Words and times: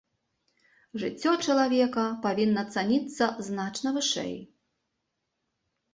Жыццё 1.01 1.33
чалавека 1.49 2.05
павінна 2.25 2.63
цаніцца 2.77 3.25
значна 3.51 3.89
вышэй. 3.99 4.35